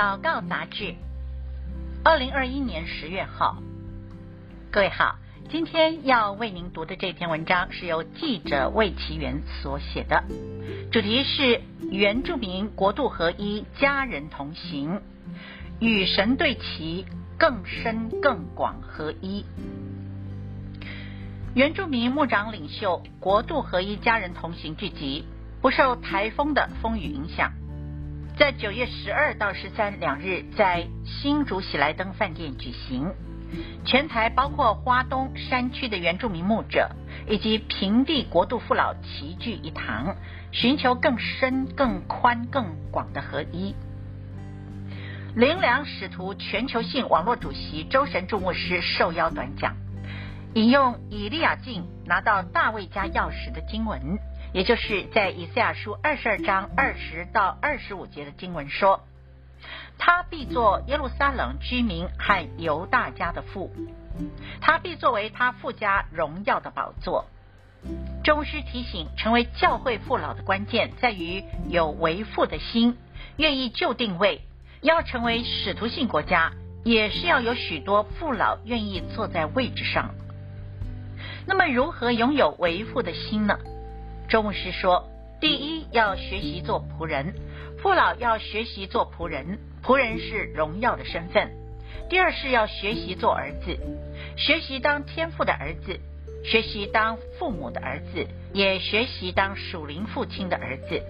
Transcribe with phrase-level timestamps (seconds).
[0.00, 0.94] 祷告杂志，
[2.02, 3.58] 二零二一年十月号。
[4.70, 5.18] 各位好，
[5.50, 10.24] 今天要为您读的这篇文章是由记者魏其元所写的，
[10.90, 11.60] 主题是
[11.90, 15.02] 原住民国度合一，家人同行，
[15.80, 17.04] 与神对齐，
[17.38, 19.44] 更深更广合一。
[21.54, 25.26] 原住民牧长领袖国度合一，家人同行聚集，
[25.60, 27.52] 不受台风的风雨影响。
[28.40, 33.12] 在九月十二到十三两日，在新竹喜来登饭店举行。
[33.84, 36.88] 全台包括花东山区的原住民牧者
[37.28, 40.16] 以及平地国度父老齐聚一堂，
[40.52, 43.74] 寻求更深、更宽、更广的合一。
[45.36, 49.76] 灵粮使徒全球性网络主席周神助牧师受邀短讲，
[50.54, 54.18] 引用以利亚敬拿到大卫家钥匙的经文。
[54.52, 59.00] 也就是在以赛亚书二十二章二十到二十五节的经文说，
[59.98, 63.70] 他必作耶路撒冷居民和犹大家的父，
[64.60, 67.26] 他必作为他父家荣耀的宝座。
[68.24, 72.98] 周牧师提醒，成为教会父老的关键在于有为父的心，
[73.36, 74.42] 愿意就定位。
[74.82, 76.52] 要成为使徒性国家，
[76.84, 80.14] 也是要有许多父老愿意坐在位置上。
[81.46, 83.58] 那么，如何拥有为父的心呢？
[84.30, 85.10] 周牧师说
[85.42, 87.34] ：“第一，要学习做仆人，
[87.82, 91.50] 父老要学习做仆人，仆人是荣耀的身份。
[92.08, 93.76] 第二是要学习做儿子，
[94.36, 95.98] 学习当天父的儿子，
[96.44, 101.02] 学习当父母的儿子，也学习当属灵父亲的儿子。”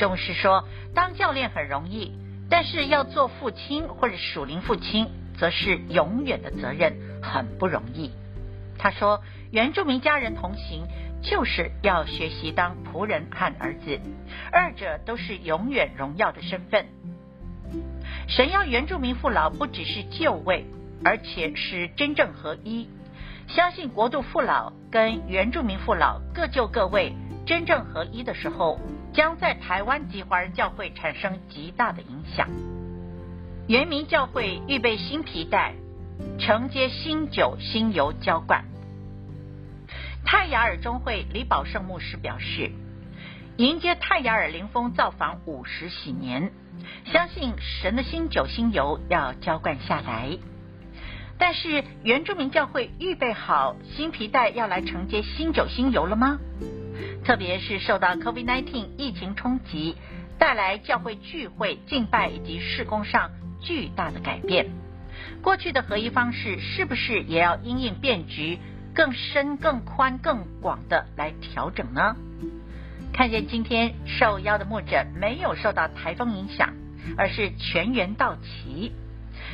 [0.00, 2.12] 周牧师说：“当教练很容易，
[2.48, 5.08] 但是要做父亲或者属灵父亲，
[5.38, 8.10] 则是永远的责任，很不容易。”
[8.78, 10.86] 他说：“原住民家人同行。”
[11.22, 14.00] 就是要学习当仆人和儿子，
[14.52, 16.86] 二者都是永远荣耀的身份。
[18.28, 20.64] 神要原住民父老不只是就位，
[21.04, 22.88] 而且是真正合一。
[23.48, 27.12] 相信国度父老跟原住民父老各就各位，
[27.44, 28.78] 真正合一的时候，
[29.12, 32.48] 将在台湾及华人教会产生极大的影响。
[33.68, 35.74] 原民教会预备新皮带，
[36.38, 38.64] 承接新酒新油浇灌。
[40.26, 42.72] 泰雅尔中会李宝盛牧师表示，
[43.58, 46.50] 迎接泰雅尔灵峰造访五十喜年，
[47.04, 50.36] 相信神的新酒新油要浇灌下来。
[51.38, 56.40] 但是原住民教会预备好新皮带要来承接新酒新油了吗？
[57.24, 59.94] 特别是受到 COVID-19 疫情冲击，
[60.40, 64.66] 带来教会聚会、敬拜以及事工上巨大的改变。
[65.40, 68.58] 过去的合一方式是不是也要因应变局？
[68.96, 72.16] 更深、更宽、更广的来调整呢？
[73.12, 76.72] 看见今天受邀的牧者没有受到台风影响，
[77.18, 78.92] 而是全员到齐，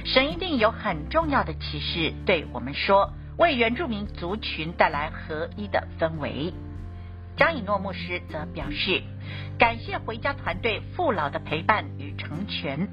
[0.05, 6.55] 神一定有很重要的启示对我们说，为原住民族群带来合一的氛围。
[7.37, 9.03] 张以诺牧师则表示，
[9.59, 12.89] 感谢回家团队父老的陪伴与成全，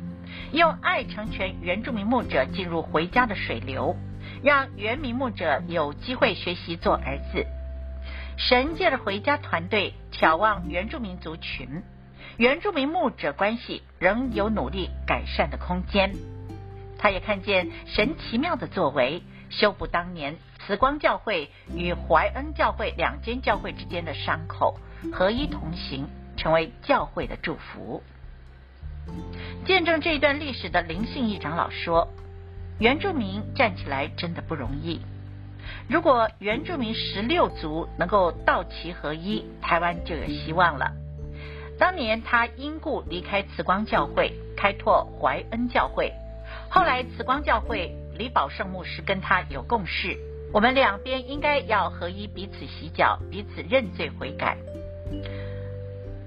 [0.52, 3.96] 用爱成全原住民牧者进入回家的水流。
[4.44, 7.46] 让原民牧者有机会学习做儿子，
[8.38, 11.84] 神借着回家团队眺望原住民族群，
[12.38, 16.14] 原住民牧者关系仍有努力改善的空间。
[16.98, 24.80] 他也看见神奇妙的作为，修补当年慈光教会与怀恩教会两间教会之间的伤口，
[25.12, 26.08] 合一同行，
[26.38, 28.04] 成为教会的祝福。
[29.66, 32.08] 见证这一段历史的林信义长老说。
[32.80, 35.02] 原住民站起来真的不容易。
[35.90, 40.94] 如果原住民十六族能够道齐合一，台湾就有希望了。
[41.78, 46.14] 当年他因故离开慈光教会，开拓怀恩教会。
[46.70, 50.18] 后来慈光教会李宝盛牧师跟他有共识，
[50.54, 54.58] 我们两边应该要合一，彼此洗脚，彼此认罪悔改。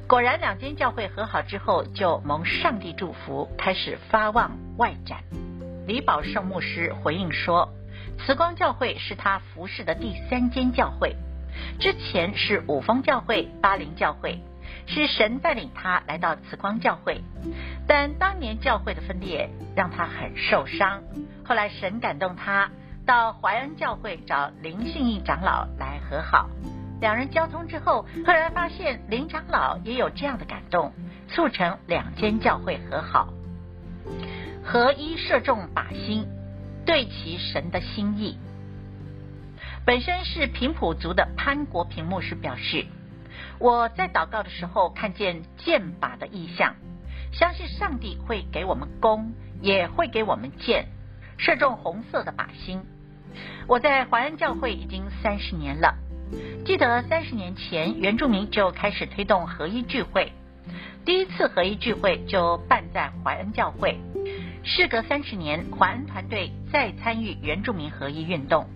[0.06, 5.24] 果然，两间教会和好之后，就蒙上帝祝福，开始发望外展。
[5.86, 7.68] 李宝盛牧师回应说
[8.18, 11.16] ：“慈光教会是他服侍的第三间教会，
[11.80, 14.38] 之前是五峰教会、巴陵教会，
[14.86, 17.20] 是神带领他来到慈光教会。
[17.88, 21.02] 但当年教会的分裂让他很受伤，
[21.44, 22.70] 后来神感动他
[23.04, 26.48] 到怀恩教会找林信义长老来和好。
[27.00, 30.92] 两人交通之后，赫然发现林长老也有这样的感动，
[31.26, 33.32] 促成两间教会和好。”
[34.64, 36.26] 合一射中靶心，
[36.86, 38.38] 对其神的心意。
[39.84, 42.86] 本身是平埔族的潘国平牧师表示
[43.58, 46.76] ：“我在祷告的时候看见箭靶的意象，
[47.32, 50.86] 相信上帝会给我们弓，也会给我们箭，
[51.38, 52.82] 射中红色的靶心。
[53.66, 55.96] 我在怀恩教会已经三十年了，
[56.64, 60.32] 记得三十年前原住民就开始推动合一聚会，
[61.04, 63.98] 第一次合一聚会就办在怀恩教会。
[64.64, 68.68] 事隔三十年，怀恩团队再参与原住民合一运动，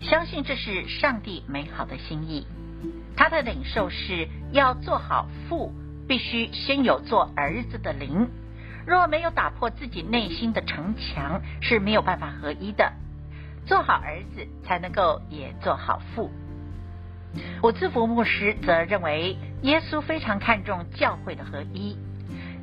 [0.00, 2.46] 相信这是上帝美好的心意。
[3.16, 5.72] 他的领受是要做好父，
[6.06, 8.28] 必须先有做儿子的灵。
[8.86, 12.92] 若没有打破自己内心的城墙，是没有办法合一的。
[13.64, 16.30] 做好儿子，才能够也做好父。
[17.62, 21.96] 伍兹福牧师则认为，耶稣非常看重教会的合一。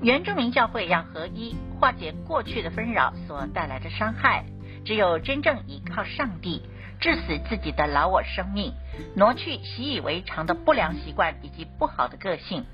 [0.02, 4.46] 原住民教会要合一，化解过去的纷扰所带来的伤害。
[4.86, 6.64] 只有真正依靠上帝，
[7.02, 8.74] 致死自己的老我生命，
[9.14, 12.66] 挪去习以为常的不良习惯以及不好的个性，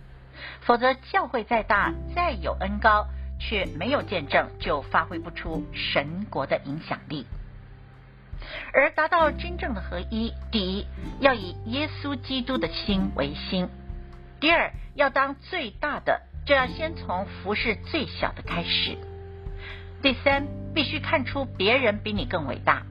[0.62, 3.08] 否则教会再大再有恩高，
[3.40, 7.26] 却没有见证，就发挥不出神国的影响力。
[8.72, 10.86] 而达到真正的合一，第一
[11.20, 13.66] 要以耶稣基督的心为心；
[14.40, 16.22] 第二要当最大的。
[16.46, 18.98] 就要先从服侍最小的开始。
[20.02, 22.84] 第三，必须看出别人比你更伟大。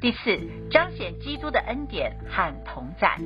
[0.00, 0.40] 第四，
[0.70, 3.18] 彰显基督的恩典和同在。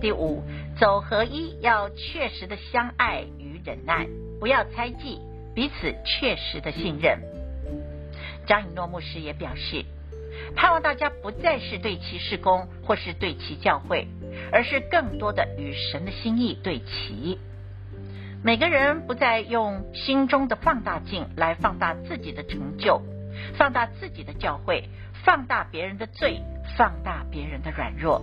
[0.00, 0.44] 第五，
[0.78, 4.06] 走合一要确实的相爱与忍耐，
[4.38, 5.20] 不要猜忌，
[5.54, 7.18] 彼此确实的信任。
[8.46, 9.84] 张以诺牧师也表示，
[10.54, 14.06] 盼望大家不再是对齐事工或是对齐教会，
[14.52, 17.40] 而是更多的与神的心意对齐。
[18.44, 23.00] 每个人不再用心中的放大镜来放大自己的成就，
[23.56, 24.90] 放大自己的教会，
[25.24, 26.42] 放大别人的罪，
[26.76, 28.22] 放大别人的软弱，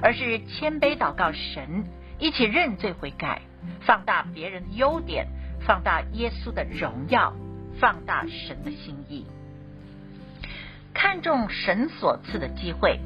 [0.00, 1.84] 而是谦卑祷告神，
[2.20, 3.42] 一起认罪悔改，
[3.80, 5.26] 放大别人的优点，
[5.66, 7.34] 放大耶稣的荣耀，
[7.80, 9.26] 放大神的心意，
[10.94, 13.00] 看重神所赐的机会。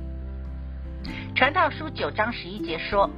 [1.34, 3.08] 传道书九章十一节说：“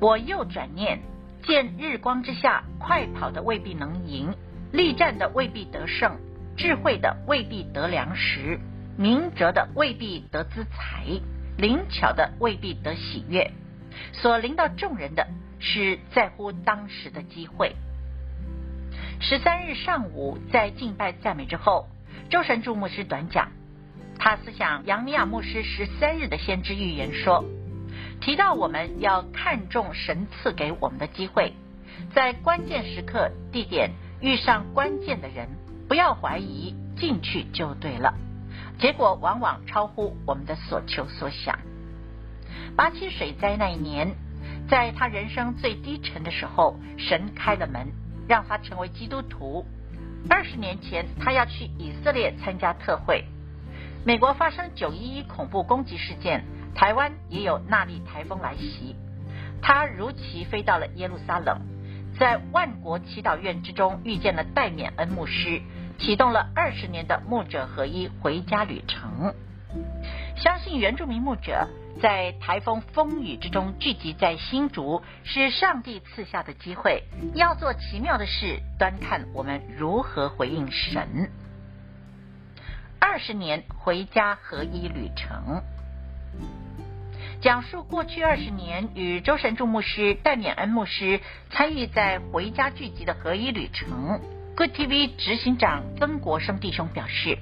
[0.00, 1.00] 我又转念。”
[1.46, 4.34] 见日光之下，快跑的未必能赢，
[4.72, 6.18] 力战的未必得胜，
[6.56, 8.58] 智慧的未必得粮食，
[8.98, 11.06] 明哲的未必得资财，
[11.56, 13.52] 灵巧的未必得喜悦。
[14.12, 15.28] 所临到众人的
[15.60, 17.76] 是在乎当时的机会。
[19.20, 21.86] 十三日上午，在敬拜赞美之后，
[22.28, 23.52] 周神助牧师短讲，
[24.18, 27.44] 他思想杨尼亚牧师十三日的先知预言说。
[28.20, 31.52] 提到我们要看重神赐给我们的机会，
[32.12, 35.48] 在关键时刻、地点遇上关键的人，
[35.88, 38.14] 不要怀疑，进去就对了。
[38.78, 41.58] 结果往往超乎我们的所求所想。
[42.76, 44.14] 八七水灾那一年，
[44.68, 47.92] 在他人生最低沉的时候，神开了门，
[48.28, 49.64] 让他成为基督徒。
[50.28, 53.24] 二十年前，他要去以色列参加特会。
[54.04, 56.44] 美国发生九一一恐怖攻击事件。
[56.76, 58.94] 台湾也有纳莉台风来袭，
[59.62, 61.62] 他如期飞到了耶路撒冷，
[62.18, 65.62] 在万国祈祷院之中遇见了戴冕恩牧师，
[65.98, 69.34] 启动了二十年的牧者合一回家旅程。
[70.36, 71.66] 相信原住民牧者
[72.02, 81.30] 在台风风雨之中聚集在新竹，是上帝赐下的机会，要做奇妙的事，端看我们如何回应神。
[83.00, 85.62] 二十年回家合一旅程。
[87.40, 94.20] 讲述过去二十年与周神助牧师、戴冕恩牧师参与在回家聚集的合一旅程。
[94.56, 97.38] Good TV 执行长曾国生弟兄表示，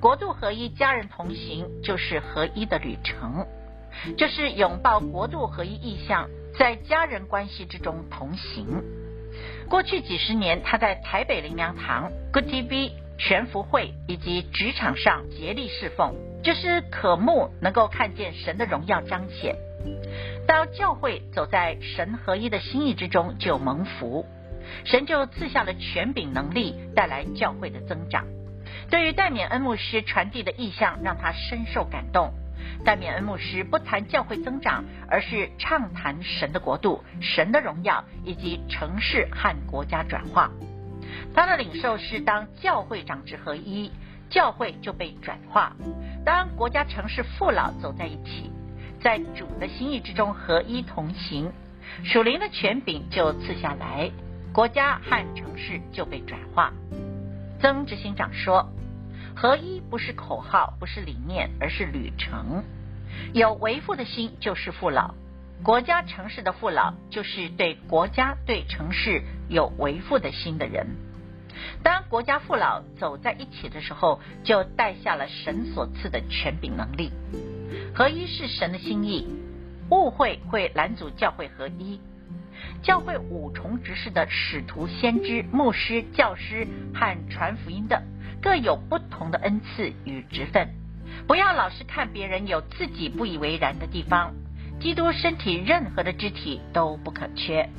[0.00, 3.46] 国度合一、家人同行就是合一的旅程，
[4.18, 8.82] 就是拥抱国度合一意向，在家人关系之中同行。
[9.70, 16.31] 过去几十年，他在台北灵粮堂、Good TV 全福会以及职场上竭力侍奉。
[16.42, 19.56] 就是渴慕能够看见神的荣耀彰显，
[20.46, 24.26] 当教会走在神合一的心意之中，就蒙福，
[24.84, 28.26] 神就赐下了权柄能力，带来教会的增长。
[28.90, 32.32] 对于戴冕恩牧师传递的意象，让他深受感动。
[32.84, 40.50] 戴冕恩牧师不谈教会增长，而是畅谈神的国度、神的荣耀以及城市和国家转化。
[41.34, 43.90] 他的领受是，当教会长执合一，
[44.32, 45.76] 教会就被转化。
[46.24, 48.50] 当国家、城市、父老走在一起，
[49.00, 51.52] 在主的心意之中合一同行，
[52.02, 54.10] 属灵的权柄就赐下来，
[54.52, 56.72] 国家和城市就被转化。
[57.60, 58.72] 曾执行长说
[59.36, 62.64] ：“合一不是口号，不是理念，而是旅程。
[63.34, 65.14] 有为父的心就是父老，
[65.62, 70.96] 国家、城市的父老就是对国家、对城市有为父的心的人。
[71.82, 77.10] 当国家父老走在一起的时候，就带下了神所赐的权柄能力。
[77.94, 79.26] 合一是神的心意，
[79.90, 82.00] 误会会拦阻教会合一。
[82.82, 88.02] 教会五重职事的使徒、先知、牧师、教师和传福音的，
[88.40, 90.68] 各有不同的恩赐与职分。
[91.26, 94.34] 不要老是看别人有自己不以为然的地方。
[94.82, 97.70] 基督身体任何的肢体都不可缺。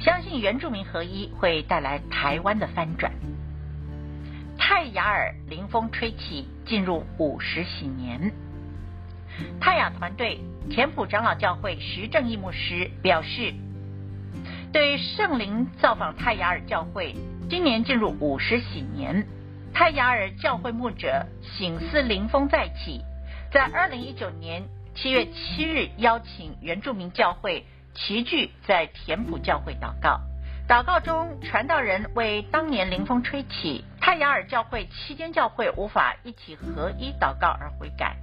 [0.00, 3.12] 相信原住民合一会带来台湾的翻转。
[4.56, 8.32] 泰雅尔灵风吹起，进入五十禧年。
[9.60, 13.52] 泰雅团队田普长老教会徐正义牧师表示，
[14.72, 17.14] 对圣灵造访泰雅尔教会，
[17.50, 19.26] 今年进入五十禧年。
[19.74, 23.02] 泰雅尔教会牧者醒思灵风再起，
[23.52, 24.62] 在二零一九年
[24.96, 30.20] 七月七日邀请原住民教会齐聚在田埔教会祷告。
[30.66, 38.16] 祷告中，传道人为当年灵风吹起，泰雅尔教会七间教会无法一起合一祷告而悔改。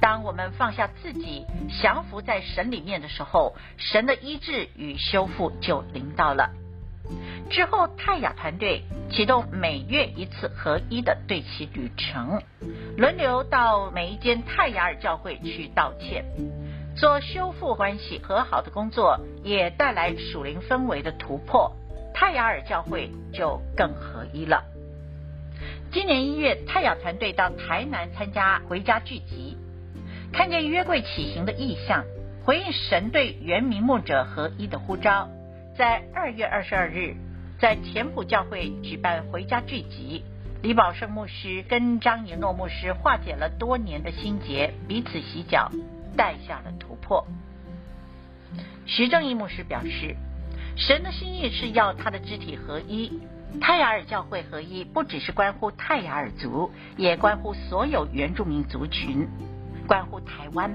[0.00, 1.44] 当我们放下自己，
[1.82, 6.48] 降服在神里面的时候，神的医治与修复就临到了。
[7.50, 12.42] 之后，泰雅团队启动每月一次合一的对齐旅程，
[12.96, 16.24] 轮流到每一间泰雅尔教会去道歉，
[16.96, 21.76] 做修复关系和好的工作，也带来属灵氛围的突破。
[22.14, 24.64] 泰雅尔教会就更合一了。
[25.92, 29.56] 今年一月，泰雅团队到台南参加回家聚集，
[30.32, 32.04] 看见约柜起行的异象，
[32.44, 35.28] 回应神对原民牧者合一的呼召。
[35.76, 37.16] 在二月二十二日，
[37.58, 40.22] 在田埔教会举办回家聚集，
[40.62, 45.72] 李宝盛牧师跟张以诺牧师化解了多年的心结，彼此洗脚，
[46.16, 47.26] 带下了突破。
[48.86, 50.14] 徐正义牧师表示，
[50.76, 53.20] 神的心意是要他的肢体合一，
[53.60, 59.26] 泰雅尔教会合一，不只是关乎泰雅尔族，也关乎所有原住民族群，
[59.88, 60.72] 关乎台湾。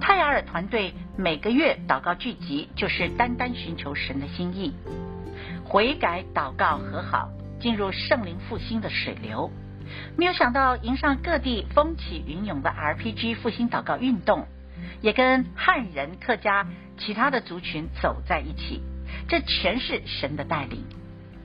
[0.00, 4.72] 泰雅尔团队每个月祷告聚集，就是单单寻求神的心意，
[5.64, 7.30] 悔改、祷告、和好，
[7.60, 9.50] 进入圣灵复兴的水流。
[10.16, 14.46] 没有想到，迎上各地风起云涌的 RPG 复兴祷告运动，
[15.00, 16.66] 也跟汉人、客家
[16.98, 18.82] 其他的族群走在一起。
[19.28, 20.84] 这全是神的带领。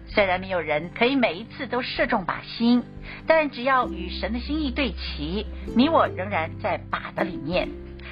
[0.07, 2.83] 虽然没有人可以每一次都射中靶心，
[3.27, 5.45] 但只要与神的心意对齐，
[5.77, 7.69] 你我仍然在靶的里面。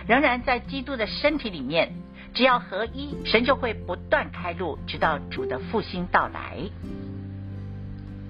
[0.09, 1.93] 仍然在基督的身体里面，
[2.33, 6.57] 只要合一，神就会不断开路，直到主的复兴到来。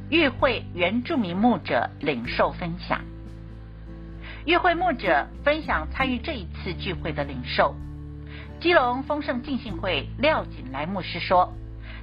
[0.09, 2.99] 与会原住民牧者领受分享，
[4.45, 7.73] 与会牧者分享参与这一次聚会的领受。
[8.59, 11.53] 基隆丰盛浸信会廖锦来牧师说，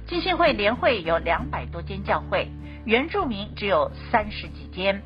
[0.07, 2.47] 浸信会联会有两百多间教会，
[2.83, 5.03] 原住民只有三十几间。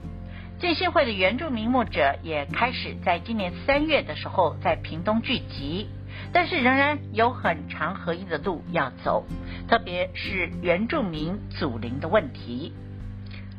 [0.62, 5.89] 浸信会的原住民牧者也开始在今年三月的时候在屏东聚集，
[6.32, 9.25] 但是仍然有很长合一的路要走，
[9.68, 12.74] 特别是原住民祖灵的问题。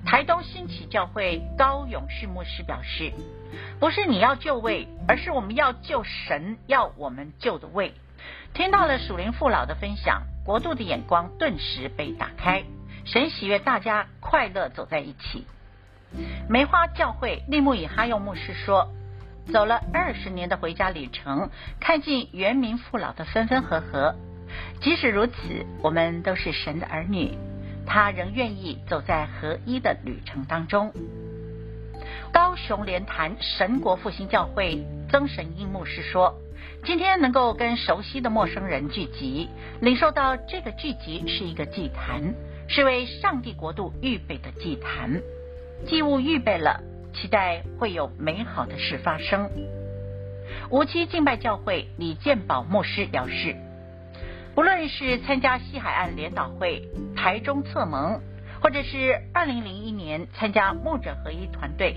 [0.07, 3.13] 台东兴起教会高永旭牧师表示，
[3.81, 7.95] 不是你要就位，而是我们要救神要我们救的位。
[8.55, 12.63] 听到了属灵父老的分享，国度的眼光顿时被打开，
[13.05, 15.49] 神喜悦大家快乐走在一起。
[16.49, 18.89] 梅花教会利木以哈用牧师说
[19.53, 21.51] ：“走了二十年的回家旅程，
[21.81, 24.15] 看尽原民父老的分分合合。
[24.81, 25.33] 即使如此，
[25.83, 27.37] 我们都是神的儿女，
[27.87, 30.93] 他仍愿意走在合一的旅程当中。”
[32.33, 36.35] 高雄莲潭神国复兴教会曾神英牧师说
[36.85, 39.49] ：“今天能够跟熟悉的陌生人聚集，
[39.81, 42.35] 领受到这个聚集是一个祭坛，
[42.69, 45.21] 是为上帝国度预备的祭坛。”
[45.87, 46.81] 祭物预备了，
[47.13, 49.51] 期待会有美好的事发生。
[50.71, 53.57] 无期敬拜教会李建宝牧师表示，
[54.55, 58.21] 不论是参加西海岸联祷会、台中侧盟，
[58.61, 61.97] 或者是二零零一年参加牧者合一团队，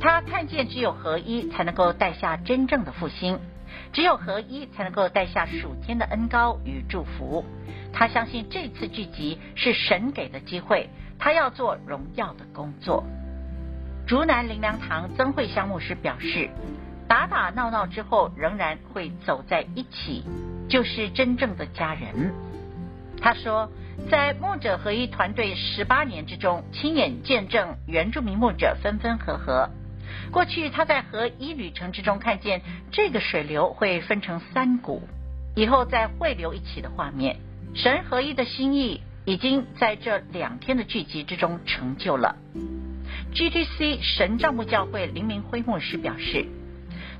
[0.00, 3.38] 他看见只有合一才能够带下真正的复兴，
[3.92, 7.44] 只有合一才能够带下属天的恩膏与祝福。
[7.92, 10.88] 他相信这次聚集是神给的机会。
[11.18, 13.04] 他要做荣耀的工作。
[14.06, 16.48] 竹南林良堂曾慧香牧师表示，
[17.08, 20.24] 打打闹闹之后，仍然会走在一起，
[20.68, 22.32] 就是真正的家人。
[23.20, 23.68] 他说，
[24.10, 29.68] 在牧者合一团队十八年之中，亲眼见证原住民牧者分分合合。
[30.30, 35.02] 过去他在合一旅程之中，看见这个水流会分成三股，
[35.54, 37.36] 以后再汇流一起的画面。
[37.74, 39.02] 神合一的心意。
[39.28, 42.36] 已经在这两天的聚集之中成就了。
[43.34, 46.46] GTC 神帐幕教会林明辉牧师表示，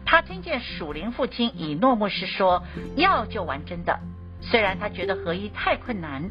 [0.07, 2.65] 他听见属灵父亲以诺牧师说
[2.97, 4.01] 要就完真的。
[4.41, 6.31] 虽然他觉得合一太困难，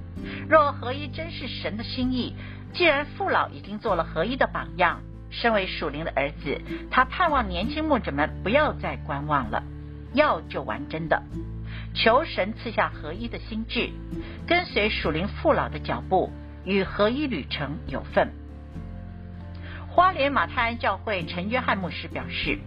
[0.50, 2.34] 若合一真是神的心意，
[2.74, 9.62] 既然父老已经做了合一的榜样，身为属灵的儿子，他盼望年轻牧者们不要再观望了，
[10.16, 11.22] 要就完真的，
[11.98, 13.90] 求神赐下合一的心智，
[14.46, 16.32] 跟随属灵父老的脚步，
[16.64, 18.32] 与合一旅程有份。
[19.90, 22.60] 花莲马太安教会陈约翰牧师表示，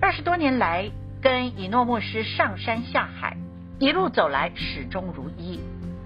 [0.00, 3.36] 二十多年来跟以诺牧师上山下海。
[3.78, 5.60] 一路走来始终如一，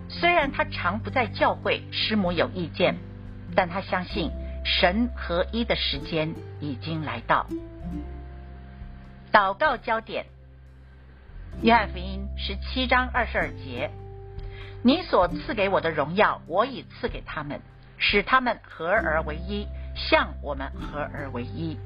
[0.09, 2.97] 虽然他常不在教会，师母有意见，
[3.55, 4.33] 但他相信
[4.65, 7.47] 神合一的时间已经来到。
[9.31, 10.27] 祷告焦点：
[11.63, 13.91] 约翰福音十七章二十二节，
[14.83, 17.61] 你所赐给我的荣耀，我已赐给他们，
[17.99, 21.77] 使他们合而为一，像我们合而为一。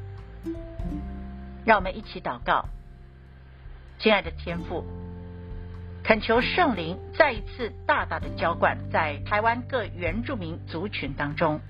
[1.64, 2.66] 让我们一起祷告，
[3.98, 4.84] 亲爱的天父。
[6.04, 11.60] 恳求圣灵再一次大大的浇灌在台湾各原住民族群当中，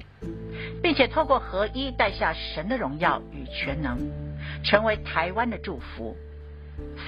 [0.82, 4.10] 并且透过合一带下神的荣耀与全能，
[4.62, 6.16] 成为台湾的祝福。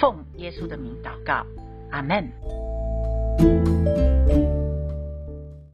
[0.01, 1.47] 奉耶稣的名祷告，
[1.91, 4.16] 阿门。